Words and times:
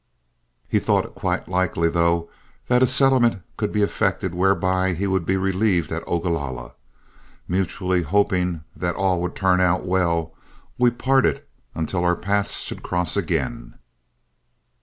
He 0.67 0.79
thought 0.79 1.05
it 1.05 1.13
quite 1.13 1.47
likely, 1.47 1.87
though, 1.87 2.27
that 2.65 2.81
a 2.81 2.87
settlement 2.87 3.43
could 3.55 3.71
be 3.71 3.83
effected 3.83 4.33
whereby 4.33 4.93
he 4.95 5.05
would 5.05 5.27
be 5.27 5.37
relieved 5.37 5.91
at 5.91 6.01
Ogalalla. 6.07 6.73
Mutually 7.47 8.01
hoping 8.01 8.63
that 8.75 8.95
all 8.95 9.21
would 9.21 9.35
turn 9.35 9.61
out 9.61 9.85
well, 9.85 10.33
we 10.79 10.89
parted 10.89 11.43
until 11.75 12.03
our 12.03 12.15
paths 12.15 12.61
should 12.61 12.81
cross 12.81 13.15
again. 13.15 13.75